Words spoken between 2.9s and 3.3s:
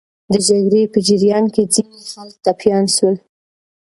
سول.